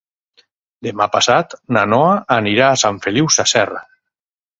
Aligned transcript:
Demà 0.85 1.05
passat 1.15 1.53
na 1.77 1.83
Noa 1.95 2.15
anirà 2.37 2.71
a 2.71 2.79
Sant 2.85 2.97
Feliu 3.05 3.29
Sasserra. 3.37 3.83